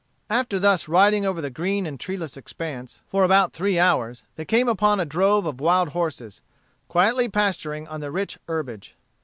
After 0.31 0.57
thus 0.57 0.87
riding 0.87 1.27
over 1.27 1.41
the 1.41 1.51
green 1.51 1.85
and 1.85 1.99
treeless 1.99 2.35
expanse 2.35 3.01
for 3.05 3.23
about 3.23 3.53
three 3.53 3.77
hours, 3.77 4.23
they 4.35 4.45
came 4.45 4.67
upon 4.67 4.99
a 4.99 5.05
drove 5.05 5.45
of 5.45 5.61
wild 5.61 5.89
horses, 5.89 6.41
quietly 6.87 7.29
pasturing 7.29 7.87
on 7.87 7.99
the 8.01 8.09
rich 8.09 8.39
herbage. 8.47 8.95